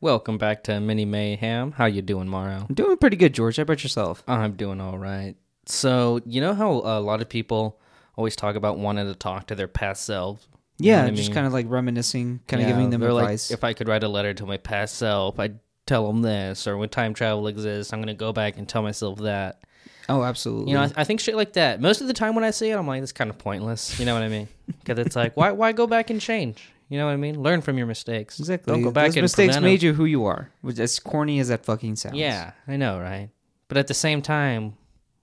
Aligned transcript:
Welcome 0.00 0.38
back 0.38 0.64
to 0.64 0.80
Mini 0.80 1.04
Mayhem. 1.04 1.72
How 1.72 1.84
you 1.86 2.00
doing, 2.00 2.26
Mario? 2.28 2.64
I'm 2.68 2.74
doing 2.74 2.96
pretty 2.96 3.16
good, 3.16 3.34
George. 3.34 3.56
How 3.56 3.62
about 3.62 3.82
yourself? 3.82 4.22
I'm 4.26 4.52
doing 4.54 4.80
all 4.80 4.96
right. 4.96 5.34
So 5.66 6.20
you 6.24 6.40
know 6.40 6.54
how 6.54 6.70
a 6.72 7.00
lot 7.00 7.20
of 7.20 7.28
people 7.28 7.78
always 8.16 8.34
talk 8.34 8.56
about 8.56 8.78
wanting 8.78 9.06
to 9.06 9.14
talk 9.14 9.46
to 9.48 9.54
their 9.54 9.68
past 9.68 10.04
selves. 10.04 10.48
You 10.78 10.92
Yeah, 10.92 11.02
what 11.02 11.08
I 11.12 11.14
just 11.14 11.28
mean? 11.28 11.34
kind 11.34 11.46
of 11.46 11.52
like 11.52 11.66
reminiscing, 11.68 12.40
kind 12.48 12.62
of 12.62 12.68
Yeah, 12.68 12.74
giving 12.74 12.90
them 12.90 13.02
advice. 13.02 13.50
Like, 13.50 13.58
if 13.58 13.64
I 13.64 13.74
could 13.74 13.88
write 13.88 14.02
a 14.02 14.08
letter 14.08 14.32
to 14.32 14.46
my 14.46 14.56
past 14.56 14.96
self, 14.96 15.38
I'd 15.38 15.58
tell 15.86 16.06
them 16.06 16.22
this. 16.22 16.66
Or 16.66 16.78
when 16.78 16.88
time 16.88 17.12
travel 17.12 17.46
exists, 17.46 17.92
I'm 17.92 18.00
gonna 18.00 18.14
go 18.14 18.32
back 18.32 18.56
and 18.56 18.66
tell 18.66 18.82
myself 18.82 19.18
that. 19.20 19.60
oh, 20.08 20.22
absolutely. 20.22 20.72
You 20.72 20.78
know, 20.78 20.84
I, 20.84 20.92
I 20.96 21.04
think 21.04 21.20
shit 21.20 21.36
like 21.36 21.52
that. 21.54 21.78
Most 21.82 22.00
of 22.00 22.06
the 22.06 22.14
time 22.14 22.34
when 22.34 22.44
I 22.44 22.50
say 22.52 22.70
it, 22.70 22.76
I'm 22.78 22.86
like, 22.86 23.02
it's 23.02 23.12
kind 23.12 23.28
of 23.28 23.36
pointless. 23.36 24.00
You 24.00 24.06
know 24.06 24.14
what 24.14 24.22
I 24.22 24.28
mean? 24.28 24.48
Because 24.66 24.98
it's 24.98 25.14
like, 25.14 25.36
why, 25.36 25.52
why 25.52 25.72
go 25.72 25.86
back 25.86 26.08
and 26.08 26.20
change? 26.22 26.70
You 26.90 26.98
know 26.98 27.06
what 27.06 27.12
I 27.12 27.16
mean? 27.16 27.40
Learn 27.42 27.62
from 27.62 27.78
your 27.78 27.86
mistakes. 27.86 28.38
exactly. 28.38 28.70
Don't 28.72 28.82
go 28.82 28.90
back 28.90 29.06
Those 29.06 29.16
and 29.16 29.22
mistakes 29.22 29.54
prevent 29.54 29.64
'em. 29.64 29.70
made 29.70 29.82
you 29.82 29.94
who 29.94 30.04
you 30.04 30.24
are. 30.26 30.50
Which, 30.60 30.78
as 30.78 30.98
corny 30.98 31.38
as 31.40 31.48
that 31.48 31.64
fucking 31.64 31.96
sounds. 31.96 32.16
Yeah, 32.16 32.50
I 32.68 32.76
know, 32.76 32.98
right? 33.00 33.30
But 33.68 33.78
at 33.78 33.86
the 33.86 33.94
same 33.94 34.20
time, 34.22 34.74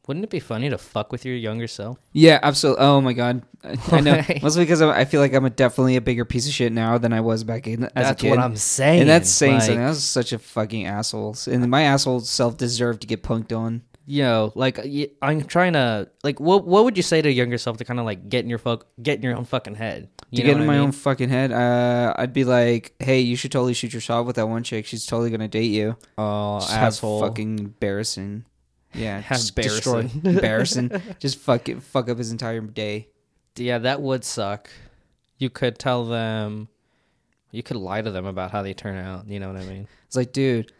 wouldn't 0.07 0.23
it 0.23 0.29
be 0.29 0.39
funny 0.39 0.69
to 0.69 0.77
fuck 0.77 1.11
with 1.11 1.25
your 1.25 1.35
younger 1.35 1.67
self? 1.67 1.99
Yeah, 2.13 2.39
absolutely. 2.41 2.85
Oh 2.85 3.01
my 3.01 3.11
god, 3.11 3.43
I 3.65 3.75
I 3.91 3.99
know. 3.99 4.21
Mostly 4.41 4.63
because 4.63 4.81
I 4.81 5.03
feel 5.03 5.19
like 5.19 5.33
I'm 5.33 5.43
a, 5.43 5.49
definitely 5.49 5.97
a 5.97 6.01
bigger 6.01 6.23
piece 6.23 6.47
of 6.47 6.53
shit 6.53 6.71
now 6.71 6.97
than 6.97 7.11
I 7.11 7.19
was 7.19 7.43
back 7.43 7.67
in 7.67 7.83
as 7.83 7.91
That's 7.93 8.11
a 8.11 8.15
kid. 8.15 8.29
what 8.29 8.39
I'm 8.39 8.55
saying. 8.55 9.01
and 9.01 9.09
that's 9.09 9.29
saying 9.29 9.55
like, 9.55 9.63
something. 9.63 9.83
I 9.83 9.89
was 9.89 10.01
such 10.05 10.31
a 10.31 10.39
fucking 10.39 10.85
asshole, 10.87 11.35
and 11.51 11.69
my 11.69 11.81
asshole 11.81 12.21
self 12.21 12.55
deserved 12.55 13.01
to 13.01 13.07
get 13.07 13.21
punked 13.23 13.51
on. 13.55 13.81
You 14.09 14.23
know, 14.23 14.53
like 14.55 14.79
I'm 15.21 15.43
trying 15.43 15.73
to 15.73 16.09
like, 16.23 16.39
what 16.39 16.65
what 16.65 16.85
would 16.85 16.95
you 16.95 17.03
say 17.03 17.21
to 17.21 17.29
younger 17.29 17.57
self 17.57 17.75
to 17.77 17.83
kind 17.85 17.99
of 17.99 18.05
like 18.05 18.29
get 18.29 18.45
in 18.45 18.49
your 18.49 18.57
fuck, 18.57 18.87
get 19.03 19.17
in 19.17 19.23
your 19.23 19.35
own 19.35 19.43
fucking 19.43 19.75
head? 19.75 20.07
You 20.31 20.37
to 20.37 20.43
get 20.43 20.57
in 20.57 20.65
my 20.65 20.73
mean? 20.75 20.81
own 20.83 20.91
fucking 20.93 21.27
head, 21.27 21.51
uh, 21.51 22.13
I'd 22.17 22.31
be 22.31 22.45
like, 22.45 22.93
"Hey, 22.99 23.19
you 23.19 23.35
should 23.35 23.51
totally 23.51 23.73
shoot 23.73 23.91
your 23.91 23.99
shot 24.01 24.25
with 24.25 24.37
that 24.37 24.47
one 24.47 24.63
chick. 24.63 24.85
She's 24.85 25.05
totally 25.05 25.29
gonna 25.29 25.49
date 25.49 25.71
you." 25.71 25.97
Oh, 26.17 26.59
Just 26.61 26.71
asshole! 26.73 27.19
fucking 27.19 27.59
embarrassing. 27.59 28.45
Yeah, 28.93 29.21
just 29.27 29.53
destroy- 29.55 30.09
embarrassing. 30.23 30.89
embarrassing. 30.93 31.15
Just 31.19 31.37
fuck 31.39 31.67
it, 31.67 31.83
fuck 31.83 32.07
up 32.09 32.17
his 32.17 32.31
entire 32.31 32.61
day. 32.61 33.09
yeah, 33.57 33.77
that 33.79 34.01
would 34.01 34.23
suck. 34.23 34.69
You 35.37 35.49
could 35.49 35.77
tell 35.79 36.05
them, 36.05 36.69
you 37.51 37.63
could 37.63 37.77
lie 37.77 38.01
to 38.01 38.11
them 38.11 38.25
about 38.25 38.51
how 38.51 38.61
they 38.61 38.73
turn 38.73 38.97
out. 38.97 39.27
You 39.27 39.39
know 39.39 39.47
what 39.51 39.57
I 39.61 39.65
mean? 39.65 39.87
It's 40.07 40.15
like, 40.15 40.31
dude, 40.33 40.71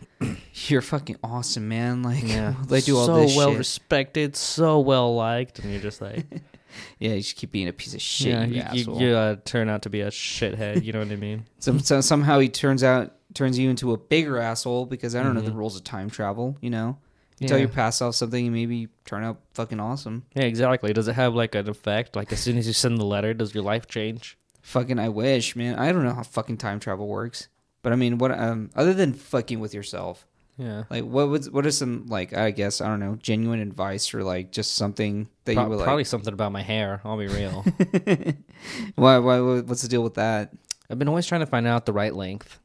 you're 0.68 0.82
fucking 0.82 1.18
awesome, 1.24 1.68
man. 1.68 2.04
Like, 2.08 2.24
Yeah, 2.24 2.54
they 2.68 2.82
do 2.82 2.98
all 2.98 3.08
this. 3.08 3.34
so 3.34 3.38
well 3.38 3.50
shit. 3.52 3.58
respected, 3.58 4.36
so 4.36 4.80
well 4.80 5.16
liked, 5.16 5.60
and 5.60 5.72
you're 5.72 5.82
just 5.82 6.02
like, 6.02 6.26
yeah, 7.00 7.12
you 7.14 7.22
just 7.22 7.36
keep 7.36 7.52
being 7.52 7.68
a 7.68 7.74
piece 7.74 7.94
of 7.94 8.02
shit, 8.02 8.50
yeah, 8.50 8.72
you, 8.74 8.84
you, 8.84 8.94
you, 9.00 9.08
you 9.10 9.16
uh, 9.16 9.36
turn 9.46 9.70
out 9.70 9.82
to 9.84 9.90
be 9.90 10.02
a 10.02 10.10
shithead. 10.10 10.84
You 10.84 10.94
know 10.94 11.00
what 11.00 11.10
I 11.12 11.16
mean? 11.16 11.46
So, 11.60 11.78
so 11.80 12.02
somehow 12.02 12.40
he 12.40 12.50
turns 12.50 12.84
out 12.84 13.14
turns 13.34 13.60
you 13.60 13.70
into 13.70 13.92
a 13.94 13.98
bigger 13.98 14.38
asshole 14.40 14.86
because 14.88 15.16
I 15.16 15.22
don't 15.22 15.36
know 15.36 15.42
the 15.42 15.52
Mhm. 15.52 15.56
rules 15.58 15.76
of 15.76 15.84
time 15.84 16.10
travel. 16.10 16.58
You 16.62 16.70
know, 16.72 16.98
you 17.40 17.48
tell 17.48 17.60
your 17.60 17.68
past 17.68 18.00
self 18.00 18.16
something, 18.16 18.46
and 18.48 18.54
maybe 18.56 18.88
turn 19.06 19.24
out 19.24 19.40
fucking 19.54 19.80
awesome. 19.80 20.24
Yeah, 20.36 20.44
exactly. 20.44 20.92
Does 20.94 21.08
it 21.08 21.14
have 21.14 21.36
like 21.36 21.54
an 21.56 21.70
effect? 21.70 22.16
Like 22.16 22.32
as 22.34 22.40
soon 22.40 22.58
as 22.58 22.66
you 22.68 22.74
send 22.74 22.98
the 22.98 23.06
letter, 23.06 23.34
does 23.34 23.54
your 23.54 23.64
life 23.64 23.88
change? 23.88 24.38
Fucking, 24.68 25.00
I 25.00 25.08
wish, 25.10 25.56
man. 25.56 25.80
I 25.80 25.92
don't 25.94 26.04
know 26.04 26.14
how 26.14 26.24
fucking 26.24 26.58
time 26.58 26.80
travel 26.82 27.08
works, 27.08 27.48
but 27.84 27.94
I 27.94 27.96
mean, 27.96 28.18
what 28.18 28.32
um, 28.32 28.70
other 28.76 28.94
than 28.94 29.14
fucking 29.14 29.62
with 29.62 29.74
yourself, 29.74 30.28
Yeah. 30.58 30.84
like 30.90 31.06
what 31.06 31.30
was 31.30 31.50
what 31.50 31.66
are 31.66 31.72
some 31.72 32.06
like 32.08 32.34
I 32.36 32.52
guess 32.52 32.82
I 32.82 32.88
don't 32.88 33.00
know 33.00 33.16
genuine 33.16 33.62
advice 33.62 34.14
or 34.14 34.24
like 34.26 34.52
just 34.52 34.76
something 34.76 35.30
that 35.46 35.54
Pro- 35.56 35.64
you 35.64 35.70
were 35.70 35.78
probably 35.78 36.02
like, 36.02 36.08
something 36.08 36.34
about 36.34 36.52
my 36.52 36.64
hair. 36.64 37.00
I'll 37.06 37.18
be 37.18 37.28
real. 37.28 37.64
why 38.96 39.18
why 39.20 39.40
what's 39.62 39.82
the 39.84 39.88
deal 39.88 40.04
with 40.04 40.16
that? 40.16 40.52
I've 40.90 41.00
been 41.00 41.08
always 41.08 41.26
trying 41.26 41.42
to 41.42 41.48
find 41.48 41.68
out 41.68 41.86
the 41.86 41.94
right 41.94 42.14
length. 42.16 42.60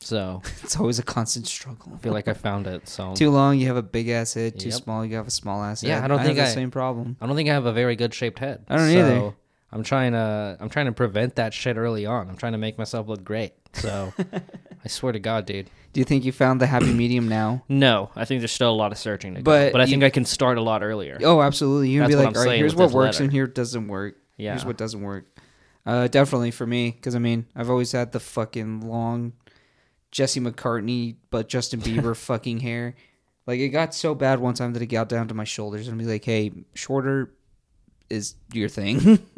So 0.00 0.42
It's 0.62 0.76
always 0.78 0.98
a 0.98 1.02
constant 1.02 1.46
struggle. 1.46 1.92
I 1.94 1.98
feel 1.98 2.12
like 2.12 2.28
I 2.28 2.34
found 2.34 2.66
it. 2.66 2.88
So 2.88 3.14
Too 3.14 3.30
long, 3.30 3.58
you 3.58 3.66
have 3.68 3.76
a 3.76 3.82
big 3.82 4.08
ass 4.08 4.34
head. 4.34 4.58
Too 4.60 4.68
Yep. 4.68 4.82
small, 4.82 5.04
you 5.04 5.16
have 5.16 5.26
a 5.26 5.30
small 5.32 5.62
ass 5.64 5.80
head. 5.80 5.88
Yeah, 5.88 6.04
I 6.04 6.08
don't 6.08 6.18
think 6.18 6.36
have 6.38 6.46
the 6.46 6.52
I- 6.52 6.54
same 6.54 6.70
problem. 6.70 7.16
I 7.20 7.26
don't 7.26 7.36
think 7.36 7.48
I 7.48 7.52
have 7.54 7.66
a 7.66 7.72
very 7.72 7.96
good 7.96 8.12
shaped 8.14 8.38
head. 8.38 8.64
I 8.68 8.76
don't 8.76 8.92
so 8.92 8.98
either. 8.98 9.34
I'm 9.74 9.82
trying 9.82 10.12
to 10.12 10.56
I'm 10.60 10.68
trying 10.70 10.86
to 10.86 10.92
prevent 10.92 11.34
that 11.36 11.52
shit 11.52 11.76
early 11.76 12.06
on. 12.06 12.30
I'm 12.30 12.36
trying 12.36 12.52
to 12.52 12.58
make 12.58 12.78
myself 12.78 13.08
look 13.08 13.24
great. 13.24 13.52
So 13.74 14.12
I 14.84 14.88
swear 14.88 15.12
to 15.12 15.18
God, 15.18 15.46
dude. 15.46 15.68
Do 15.92 16.00
you 16.00 16.04
think 16.04 16.24
you 16.24 16.32
found 16.32 16.60
the 16.60 16.66
happy 16.66 16.92
medium 16.92 17.28
now? 17.28 17.64
No, 17.68 18.10
I 18.16 18.24
think 18.24 18.40
there's 18.40 18.52
still 18.52 18.70
a 18.70 18.72
lot 18.74 18.92
of 18.92 18.98
searching 18.98 19.34
to 19.34 19.40
go. 19.40 19.44
But 19.44 19.72
But 19.72 19.80
I 19.80 19.84
you- 19.84 19.90
think 19.90 20.04
I 20.04 20.10
can 20.10 20.24
start 20.24 20.58
a 20.58 20.62
lot 20.62 20.82
earlier. 20.82 21.18
Oh, 21.22 21.42
absolutely. 21.42 21.90
You 21.90 22.00
can 22.02 22.10
That's 22.10 22.20
be 22.20 22.24
like, 22.26 22.36
all 22.36 22.44
right, 22.44 22.58
here's 22.58 22.74
what 22.74 22.92
works 22.92 23.16
letter. 23.16 23.24
and 23.24 23.32
here 23.32 23.46
doesn't 23.48 23.88
work. 23.88 24.16
Yeah. 24.36 24.52
Here's 24.52 24.64
what 24.64 24.76
doesn't 24.76 25.02
work. 25.02 25.26
Uh, 25.86 26.06
definitely 26.08 26.50
for 26.52 26.66
me, 26.66 26.90
because 26.92 27.14
I 27.14 27.18
mean, 27.18 27.46
I've 27.54 27.68
always 27.68 27.92
had 27.92 28.12
the 28.12 28.20
fucking 28.20 28.80
long 28.88 29.32
Jesse 30.12 30.40
McCartney 30.40 31.16
but 31.30 31.48
Justin 31.48 31.80
Bieber 31.82 32.16
fucking 32.16 32.60
hair. 32.60 32.94
Like 33.46 33.58
it 33.60 33.68
got 33.70 33.92
so 33.94 34.14
bad 34.14 34.38
one 34.40 34.54
time 34.54 34.72
that 34.72 34.82
it 34.82 34.86
got 34.86 35.08
down 35.08 35.28
to 35.28 35.34
my 35.34 35.44
shoulders 35.44 35.88
and 35.88 36.00
I'd 36.00 36.04
be 36.06 36.10
like, 36.10 36.24
hey, 36.24 36.52
shorter 36.74 37.34
is 38.08 38.34
your 38.52 38.68
thing. 38.68 39.18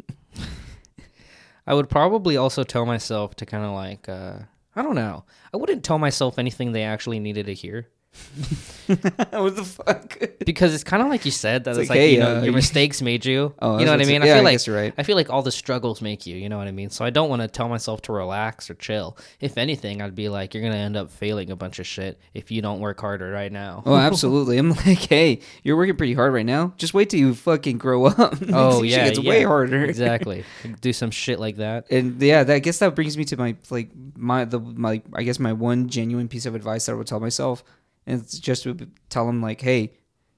I 1.67 1.73
would 1.73 1.89
probably 1.89 2.37
also 2.37 2.63
tell 2.63 2.85
myself 2.85 3.35
to 3.35 3.45
kind 3.45 3.65
of 3.65 3.73
like, 3.73 4.07
uh, 4.07 4.39
I 4.75 4.81
don't 4.81 4.95
know. 4.95 5.25
I 5.53 5.57
wouldn't 5.57 5.83
tell 5.83 5.99
myself 5.99 6.39
anything 6.39 6.71
they 6.71 6.83
actually 6.83 7.19
needed 7.19 7.47
to 7.47 7.53
hear 7.53 7.89
what 8.87 9.55
the 9.55 9.63
fuck? 9.63 10.17
because 10.45 10.73
it's 10.73 10.83
kind 10.83 11.03
of 11.03 11.09
like 11.09 11.25
you 11.25 11.31
said 11.31 11.65
that 11.65 11.71
It's 11.71 11.79
it's, 11.79 11.89
like, 11.89 11.97
like, 11.97 11.99
hey, 11.99 12.13
you 12.13 12.19
know 12.19 12.37
uh, 12.37 12.41
your 12.41 12.53
mistakes 12.53 13.01
made 13.01 13.25
you. 13.25 13.53
Oh, 13.61 13.79
you 13.79 13.85
know 13.85 13.91
what 13.91 14.01
I 14.01 14.05
mean? 14.05 14.21
yeah, 14.21 14.33
I 14.33 14.37
feel 14.37 14.37
I 14.37 14.51
like 14.51 14.65
you're 14.65 14.75
right. 14.75 14.93
I 14.97 15.03
feel 15.03 15.15
like 15.15 15.29
all 15.29 15.41
the 15.41 15.51
struggles 15.51 16.01
make 16.01 16.25
you. 16.25 16.35
You 16.35 16.47
know 16.47 16.57
what 16.57 16.67
I 16.67 16.71
mean? 16.71 16.89
So 16.89 17.03
I 17.03 17.09
don't 17.09 17.29
want 17.29 17.41
to 17.41 17.47
tell 17.47 17.67
myself 17.67 18.01
to 18.03 18.13
relax 18.13 18.69
or 18.69 18.75
chill. 18.75 19.17
If 19.39 19.57
anything, 19.57 20.01
I'd 20.01 20.15
be 20.15 20.29
like, 20.29 20.53
you're 20.53 20.63
gonna 20.63 20.75
end 20.75 20.95
up 20.95 21.11
failing 21.11 21.51
a 21.51 21.55
bunch 21.55 21.79
of 21.79 21.87
shit 21.87 22.19
if 22.33 22.49
you 22.51 22.61
don't 22.61 22.79
work 22.79 22.99
harder 22.99 23.31
right 23.31 23.51
now. 23.51 23.83
Oh, 23.85 23.95
absolutely. 24.09 24.57
I'm 24.57 24.71
like, 24.71 24.99
hey, 24.99 25.39
you're 25.63 25.75
working 25.75 25.97
pretty 25.97 26.13
hard 26.13 26.33
right 26.33 26.45
now. 26.45 26.73
Just 26.77 26.93
wait 26.93 27.09
till 27.09 27.19
you 27.19 27.33
fucking 27.33 27.77
grow 27.77 28.05
up. 28.05 28.35
Oh 28.53 28.83
yeah, 28.83 29.05
it's 29.05 29.19
yeah. 29.19 29.29
way 29.29 29.43
harder. 29.43 29.83
exactly. 29.83 30.45
Do 30.81 30.93
some 30.93 31.11
shit 31.11 31.39
like 31.39 31.57
that. 31.57 31.91
and 31.91 32.21
yeah, 32.21 32.43
that, 32.43 32.55
I 32.55 32.59
guess 32.59 32.79
that 32.79 32.95
brings 32.95 33.17
me 33.17 33.25
to 33.25 33.37
my 33.37 33.55
like 33.69 33.89
my 34.15 34.45
the 34.45 34.59
my 34.59 35.01
I 35.13 35.23
guess 35.23 35.39
my 35.39 35.53
one 35.53 35.89
genuine 35.89 36.27
piece 36.27 36.45
of 36.45 36.55
advice 36.55 36.85
that 36.85 36.93
I 36.93 36.95
would 36.95 37.07
tell 37.07 37.19
myself, 37.19 37.63
and 38.07 38.19
it's 38.21 38.39
just 38.39 38.63
to 38.63 38.75
tell 39.09 39.29
him 39.29 39.41
like, 39.41 39.61
hey, 39.61 39.93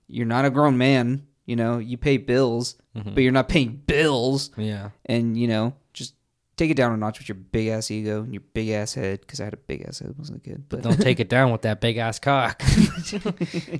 you're 0.07 0.25
not 0.25 0.43
a 0.43 0.49
grown 0.49 0.77
man. 0.77 1.25
You 1.45 1.55
know, 1.55 1.77
you 1.77 1.97
pay 1.97 2.17
bills, 2.17 2.75
Mm-hmm. 2.97 3.13
but 3.13 3.21
you're 3.23 3.31
not 3.31 3.47
paying 3.47 3.81
bills. 3.85 4.49
Yeah. 4.57 4.89
And 5.05 5.37
you 5.37 5.47
know, 5.47 5.75
just 5.93 6.15
take 6.57 6.71
it 6.71 6.73
down 6.75 6.91
a 6.91 6.97
notch 6.97 7.19
with 7.19 7.29
your 7.29 7.35
big 7.35 7.67
ass 7.67 7.89
ego 7.91 8.23
and 8.23 8.33
your 8.33 8.41
big 8.53 8.69
ass 8.69 8.93
head. 8.95 9.21
Because 9.21 9.39
I 9.39 9.45
had 9.45 9.53
a 9.53 9.57
big 9.57 9.85
ass 9.87 9.99
head, 9.99 10.15
wasn't 10.17 10.43
it 10.45 10.49
good? 10.49 10.67
But 10.67 10.81
Don't 10.81 10.99
take 10.99 11.19
it 11.21 11.29
down 11.29 11.51
with 11.51 11.61
that 11.61 11.79
big 11.81 11.97
ass 11.97 12.19
cock. 12.19 12.59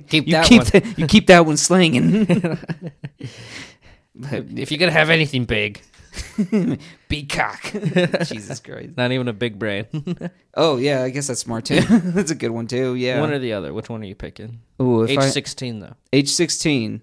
keep 0.08 0.26
you 0.26 0.32
that 0.32 0.46
keep 0.46 0.62
one. 0.62 0.70
that 0.72 0.98
you 0.98 1.06
keep 1.08 1.26
that 1.26 1.44
one 1.44 1.56
slinging. 1.56 2.26
if 4.14 4.70
you're 4.70 4.78
gonna 4.78 4.92
have 4.92 5.10
anything 5.10 5.44
big, 5.44 5.82
Be 7.08 7.24
cock. 7.26 7.62
Jesus 8.24 8.60
Christ. 8.60 8.96
not 8.96 9.12
even 9.12 9.28
a 9.28 9.32
big 9.32 9.58
brain. 9.58 9.86
Oh 10.54 10.78
yeah, 10.78 11.04
I 11.04 11.10
guess 11.10 11.28
that's 11.28 11.40
smart 11.40 11.64
too. 11.66 11.80
that's 11.88 12.32
a 12.32 12.34
good 12.34 12.50
one 12.50 12.66
too. 12.66 12.96
Yeah. 12.96 13.20
One 13.20 13.30
or 13.32 13.38
the 13.38 13.52
other. 13.52 13.72
Which 13.72 13.88
one 13.88 14.02
are 14.02 14.06
you 14.06 14.16
picking? 14.16 14.60
Ooh, 14.82 15.06
Age 15.06 15.16
I, 15.16 15.28
sixteen 15.28 15.78
though. 15.78 15.94
age 16.12 16.28
sixteen, 16.28 17.02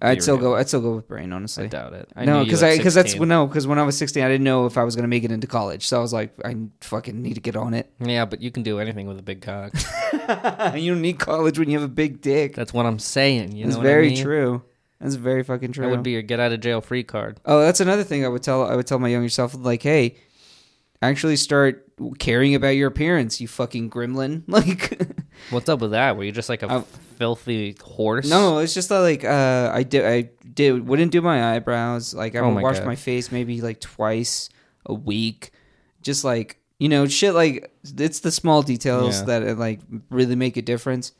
I'd 0.00 0.22
still 0.22 0.36
go. 0.36 0.54
I'd 0.54 0.68
still 0.68 0.80
go 0.80 0.94
with 0.94 1.08
brain. 1.08 1.32
Honestly, 1.32 1.64
I 1.64 1.66
doubt 1.66 1.94
it. 1.94 2.08
I 2.14 2.24
no, 2.24 2.44
because 2.44 2.62
I 2.62 2.76
because 2.76 2.94
that's 2.94 3.16
no 3.16 3.48
because 3.48 3.66
when 3.66 3.80
I 3.80 3.82
was 3.82 3.98
sixteen, 3.98 4.22
I 4.22 4.28
didn't 4.28 4.44
know 4.44 4.66
if 4.66 4.78
I 4.78 4.84
was 4.84 4.94
gonna 4.94 5.08
make 5.08 5.24
it 5.24 5.32
into 5.32 5.48
college. 5.48 5.84
So 5.88 5.98
I 5.98 6.00
was 6.00 6.12
like, 6.12 6.32
I 6.44 6.54
fucking 6.80 7.20
need 7.20 7.34
to 7.34 7.40
get 7.40 7.56
on 7.56 7.74
it. 7.74 7.90
Yeah, 7.98 8.24
but 8.24 8.40
you 8.40 8.52
can 8.52 8.62
do 8.62 8.78
anything 8.78 9.08
with 9.08 9.18
a 9.18 9.22
big 9.22 9.42
cock. 9.42 9.72
you 10.76 10.92
don't 10.92 11.02
need 11.02 11.18
college 11.18 11.58
when 11.58 11.68
you 11.68 11.76
have 11.80 11.88
a 11.88 11.92
big 11.92 12.20
dick. 12.20 12.54
That's 12.54 12.72
what 12.72 12.86
I'm 12.86 13.00
saying. 13.00 13.56
You 13.56 13.64
that's 13.64 13.76
know 13.76 13.82
very 13.82 14.06
I 14.12 14.14
mean? 14.14 14.22
true. 14.22 14.62
That's 15.04 15.14
very 15.16 15.44
fucking 15.44 15.72
true. 15.72 15.84
That 15.84 15.90
would 15.90 16.02
be 16.02 16.12
your 16.12 16.22
get 16.22 16.40
out 16.40 16.50
of 16.52 16.60
jail 16.60 16.80
free 16.80 17.04
card. 17.04 17.38
Oh, 17.44 17.60
that's 17.60 17.78
another 17.80 18.02
thing 18.04 18.24
I 18.24 18.28
would 18.28 18.42
tell. 18.42 18.66
I 18.66 18.74
would 18.74 18.86
tell 18.86 18.98
my 18.98 19.08
younger 19.08 19.28
self, 19.28 19.54
like, 19.54 19.82
hey, 19.82 20.16
actually 21.02 21.36
start 21.36 21.86
caring 22.18 22.54
about 22.54 22.70
your 22.70 22.88
appearance. 22.88 23.40
You 23.40 23.46
fucking 23.48 23.90
gremlin. 23.90 24.42
Like. 24.48 25.00
What's 25.50 25.68
up 25.68 25.80
with 25.80 25.90
that? 25.90 26.16
Were 26.16 26.24
you 26.24 26.32
just 26.32 26.48
like 26.48 26.62
a 26.62 26.68
Uh, 26.70 26.82
filthy 27.18 27.76
horse? 27.82 28.30
No, 28.30 28.58
it's 28.58 28.72
just 28.72 28.88
that 28.88 29.00
like 29.00 29.24
uh, 29.24 29.70
I 29.74 29.82
did 29.82 30.06
I 30.06 30.30
did 30.54 30.86
wouldn't 30.88 31.10
do 31.12 31.20
my 31.20 31.54
eyebrows. 31.54 32.14
Like 32.14 32.34
I 32.34 32.38
Oh 32.38 32.46
would 32.48 32.54
my 32.54 32.62
wash 32.62 32.78
God. 32.78 32.86
my 32.86 32.94
face 32.96 33.30
maybe 33.32 33.60
like 33.60 33.80
twice 33.80 34.48
a 34.86 34.94
week. 34.94 35.50
Just 36.02 36.24
like 36.24 36.60
you 36.78 36.88
know, 36.88 37.06
shit 37.08 37.34
like 37.34 37.70
it's 37.98 38.20
the 38.20 38.30
small 38.30 38.62
details 38.62 39.18
Yeah. 39.20 39.24
that 39.26 39.48
uh, 39.48 39.54
like 39.54 39.80
really 40.08 40.36
make 40.36 40.56
a 40.56 40.62
difference. 40.62 41.12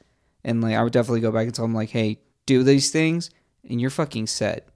And 0.45 0.63
like 0.63 0.75
I 0.77 0.83
would 0.83 0.93
definitely 0.93 1.21
go 1.21 1.33
back 1.33 1.47
and 1.47 1.55
tell 1.55 1.65
them 1.67 1.75
like, 1.75 1.91
hey, 1.91 2.21
do 2.47 2.63
these 2.63 2.91
things, 2.93 3.31
and 3.69 3.81
you're 3.81 3.91
fucking 3.91 4.27
set. 4.27 4.69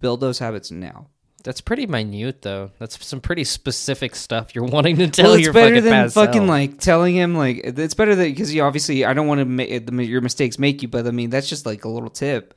Build 0.00 0.20
those 0.20 0.38
habits 0.38 0.70
now. 0.70 1.08
That's 1.44 1.60
pretty 1.60 1.86
minute 1.86 2.42
though. 2.42 2.72
That's 2.80 3.04
some 3.06 3.20
pretty 3.20 3.44
specific 3.44 4.16
stuff 4.16 4.54
you're 4.54 4.64
wanting 4.76 4.96
to 4.96 5.08
tell 5.08 5.26
well, 5.26 5.34
it's 5.34 5.44
your 5.44 5.52
better 5.52 5.76
fucking 5.76 5.90
than 5.90 6.10
fucking 6.10 6.32
self. 6.40 6.48
like 6.48 6.78
telling 6.80 7.14
him 7.14 7.36
like 7.36 7.60
it's 7.62 7.94
better 7.94 8.16
that 8.16 8.24
because 8.24 8.52
you 8.52 8.62
obviously 8.62 9.04
I 9.04 9.12
don't 9.12 9.28
want 9.28 9.38
to 9.38 9.44
make 9.44 10.08
your 10.08 10.20
mistakes 10.20 10.58
make 10.58 10.82
you, 10.82 10.88
but 10.88 11.06
I 11.06 11.12
mean 11.12 11.30
that's 11.30 11.48
just 11.48 11.64
like 11.64 11.84
a 11.84 11.88
little 11.88 12.10
tip, 12.10 12.54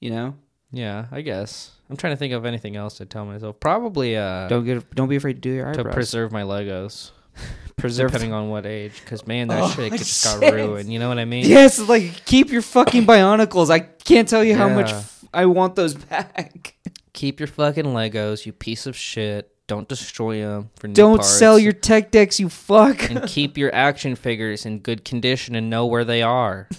you 0.00 0.10
know. 0.10 0.34
Yeah, 0.72 1.06
I 1.12 1.20
guess. 1.20 1.70
I'm 1.90 1.96
trying 1.96 2.14
to 2.14 2.16
think 2.16 2.32
of 2.32 2.44
anything 2.44 2.74
else 2.74 2.96
to 2.96 3.06
tell 3.06 3.24
myself. 3.24 3.60
Probably 3.60 4.16
uh 4.16 4.48
Don't 4.48 4.64
get 4.64 4.92
don't 4.94 5.08
be 5.08 5.16
afraid 5.16 5.34
to 5.34 5.40
do 5.40 5.50
your 5.50 5.66
art 5.66 5.76
to 5.76 5.84
preserve 5.84 6.32
my 6.32 6.42
Legos. 6.42 7.12
preserve. 7.76 8.10
depending 8.10 8.32
on 8.32 8.48
what 8.50 8.66
age. 8.66 8.92
Because 9.04 9.26
man, 9.26 9.48
that 9.48 9.62
Oh, 9.62 9.68
shit 9.70 9.92
just 9.92 10.24
got 10.24 10.40
shit. 10.40 10.54
ruined. 10.54 10.92
You 10.92 10.98
know 10.98 11.08
what 11.08 11.18
I 11.18 11.24
mean? 11.24 11.46
Yes, 11.46 11.78
like 11.78 12.24
keep 12.24 12.50
your 12.50 12.62
fucking 12.62 13.04
bionicles. 13.06 13.70
I 13.70 13.80
can't 13.80 14.28
tell 14.28 14.44
you 14.44 14.54
how 14.56 14.68
much 14.68 14.90
Yeah. 14.90 14.98
f- 14.98 15.24
I 15.34 15.46
want 15.46 15.76
those 15.76 15.94
back. 15.94 16.74
Keep 17.12 17.40
your 17.40 17.46
fucking 17.46 17.84
Legos, 17.84 18.46
you 18.46 18.52
piece 18.52 18.86
of 18.86 18.96
shit. 18.96 19.48
Don't 19.68 19.88
destroy 19.88 20.40
them 20.40 20.70
for 20.76 20.88
new 20.88 20.94
Don't 20.94 21.16
parts. 21.18 21.30
sell 21.30 21.58
your 21.58 21.72
tech 21.72 22.10
decks, 22.10 22.38
you 22.40 22.48
fuck. 22.48 23.08
and 23.10 23.22
keep 23.28 23.56
your 23.56 23.74
action 23.74 24.16
figures 24.16 24.66
in 24.66 24.80
good 24.80 25.04
condition 25.04 25.54
and 25.54 25.70
know 25.70 25.86
where 25.86 26.04
they 26.04 26.22
are. 26.22 26.68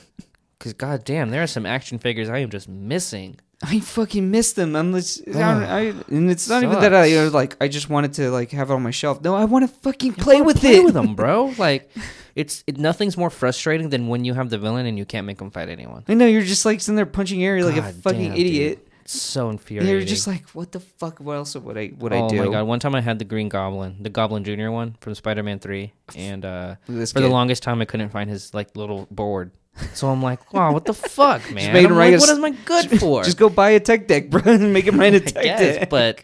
Because 0.59 0.73
goddamn, 0.73 1.29
there 1.31 1.43
are 1.43 1.47
some 1.47 1.65
action 1.65 1.99
figures 1.99 2.29
I 2.29 2.37
am 2.37 2.49
just 2.49 2.69
missing. 2.69 3.35
I 3.65 3.79
fucking 3.79 4.29
miss 4.29 4.53
them. 4.53 4.75
I'm 4.75 4.91
just, 4.93 5.21
I, 5.27 5.31
don't- 5.31 5.63
I, 5.63 5.79
and 6.09 6.29
it's 6.29 6.49
not 6.49 6.63
even 6.63 6.79
that 6.81 6.93
I 6.93 7.05
you 7.05 7.15
know, 7.15 7.27
like. 7.29 7.55
I 7.61 7.67
just 7.69 7.89
wanted 7.89 8.13
to 8.15 8.29
like 8.29 8.51
have 8.51 8.69
it 8.69 8.73
on 8.73 8.83
my 8.83 8.91
shelf. 8.91 9.21
No, 9.21 9.35
I 9.35 9.45
want 9.45 9.67
to 9.67 9.73
fucking 9.79 10.13
play 10.15 10.41
with 10.41 10.59
play 10.59 10.75
it. 10.77 10.83
with 10.83 10.93
them, 10.93 11.15
bro. 11.15 11.53
Like, 11.57 11.89
it's 12.35 12.63
it, 12.67 12.77
nothing's 12.77 13.15
more 13.15 13.29
frustrating 13.29 13.89
than 13.89 14.07
when 14.09 14.25
you 14.25 14.33
have 14.33 14.49
the 14.49 14.57
villain 14.57 14.85
and 14.85 14.97
you 14.97 15.05
can't 15.05 15.25
make 15.25 15.37
them 15.37 15.49
fight 15.49 15.69
anyone. 15.69 16.03
I 16.09 16.13
know 16.15 16.25
you're 16.25 16.41
just 16.41 16.65
like 16.65 16.81
sitting 16.81 16.95
there 16.97 17.05
punching 17.05 17.43
air 17.43 17.63
like 17.63 17.77
a 17.77 17.81
God 17.81 17.95
fucking 17.95 18.29
damn, 18.31 18.37
idiot. 18.37 18.87
It's 19.03 19.21
so 19.21 19.49
And 19.49 19.59
infuriating. 19.59 19.91
you're 19.91 20.05
just 20.05 20.27
like, 20.27 20.49
what 20.51 20.71
the 20.71 20.79
fuck? 20.79 21.19
What 21.19 21.33
else 21.35 21.55
would 21.55 21.77
I 21.77 21.91
would 21.99 22.11
I 22.13 22.27
do? 22.27 22.39
Oh 22.39 22.45
my 22.45 22.51
god! 22.51 22.63
One 22.67 22.79
time 22.79 22.95
I 22.95 23.01
had 23.01 23.19
the 23.19 23.25
Green 23.25 23.49
Goblin, 23.49 23.97
the 24.01 24.09
Goblin 24.09 24.43
Junior 24.43 24.71
one 24.71 24.95
from 25.01 25.13
Spider-Man 25.13 25.59
Three, 25.59 25.93
and 26.15 26.43
uh, 26.45 26.75
Look 26.87 26.97
at 26.97 26.99
this 26.99 27.11
for 27.11 27.19
the 27.19 27.27
kid. 27.27 27.31
longest 27.33 27.63
time 27.63 27.81
I 27.81 27.85
couldn't 27.85 28.09
find 28.09 28.29
his 28.29 28.53
like 28.53 28.75
little 28.75 29.07
board. 29.11 29.51
So 29.93 30.09
I'm 30.09 30.21
like, 30.21 30.53
wow, 30.53 30.71
what 30.71 30.85
the 30.85 30.93
fuck, 30.93 31.41
man? 31.51 31.73
made 31.73 31.85
him 31.85 31.91
I'm 31.93 31.97
write 31.97 32.11
like, 32.13 32.17
a 32.17 32.19
what 32.21 32.29
is 32.29 32.39
my 32.39 32.51
good 32.51 32.99
for? 32.99 33.23
Just 33.23 33.37
go 33.37 33.49
buy 33.49 33.71
a 33.71 33.79
tech 33.79 34.07
deck, 34.07 34.29
bro, 34.29 34.41
and 34.45 34.71
make 34.73 34.85
him 34.85 34.99
write 34.99 35.13
a 35.13 35.17
I 35.17 35.19
tech 35.19 35.43
guess, 35.43 35.75
deck. 35.77 35.89
but 35.89 36.21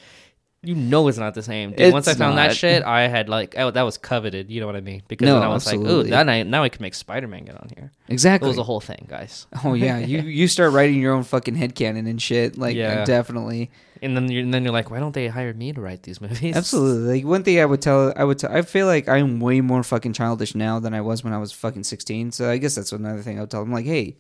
you 0.62 0.76
know 0.76 1.08
it's 1.08 1.18
not 1.18 1.34
the 1.34 1.44
same. 1.44 1.72
Dude, 1.72 1.94
once 1.94 2.08
I 2.08 2.14
found 2.14 2.36
not. 2.36 2.50
that 2.50 2.56
shit, 2.58 2.84
I 2.84 3.08
had 3.08 3.30
like 3.30 3.56
oh, 3.58 3.72
that 3.72 3.82
was 3.84 3.98
coveted. 3.98 4.50
You 4.52 4.60
know 4.60 4.66
what 4.68 4.76
I 4.76 4.82
mean? 4.82 5.04
Because 5.08 5.26
No, 5.26 5.36
then 5.36 5.44
I 5.44 5.48
was 5.48 5.66
like, 5.66 5.76
absolutely. 5.76 6.10
ooh, 6.10 6.12
that 6.12 6.48
now 6.48 6.64
I 6.64 6.70
can 6.70 6.82
make 6.82 6.96
Spider-Man 6.96 7.46
get 7.46 7.56
on 7.56 7.70
here. 7.76 7.92
It 8.08 8.14
exactly. 8.14 8.48
was 8.50 8.58
a 8.58 8.64
whole 8.64 8.82
thing, 8.82 9.06
guys. 9.10 9.48
oh 9.64 9.74
yeah, 9.74 9.98
you 10.00 10.22
you 10.22 10.48
start 10.48 10.74
writing 10.74 11.00
your 11.00 11.14
own 11.14 11.24
fucking 11.24 11.56
headcanon 11.56 12.10
and 12.10 12.22
shit. 12.22 12.58
Like 12.58 12.76
Yeah. 12.76 13.06
definitely. 13.06 13.72
And 14.02 14.16
then 14.16 14.32
you're, 14.32 14.44
and 14.44 14.54
then 14.54 14.64
you're 14.64 14.72
like, 14.72 14.90
why 14.90 15.00
don't 15.00 15.14
they 15.14 15.28
hire 15.28 15.54
me 15.54 15.74
to 15.74 15.82
write 15.82 16.04
these 16.04 16.22
movies? 16.22 16.56
Absolutely. 16.56 17.18
Like 17.18 17.26
one 17.26 17.44
thing 17.44 17.60
I 17.60 17.66
would 17.66 17.82
tell, 17.82 18.14
I 18.16 18.24
would. 18.24 18.40
Tell, 18.40 18.52
I 18.52 18.62
feel 18.62 18.86
like 18.88 19.10
I'm 19.10 19.40
way 19.40 19.60
more 19.62 19.84
fucking 19.84 20.14
childish 20.14 20.56
now 20.56 20.80
than 20.80 20.94
I 20.94 21.02
was 21.02 21.24
when 21.24 21.34
I 21.34 21.38
was 21.38 21.52
fucking 21.52 21.84
16. 21.84 22.32
So 22.32 22.50
I 22.50 22.58
guess 22.58 22.76
that's 22.76 22.92
another 22.94 23.22
thing 23.22 23.38
I 23.38 23.42
would 23.42 23.52
tell 23.52 23.62
them. 23.62 23.74
Like, 23.74 23.86
hey, 23.86 24.16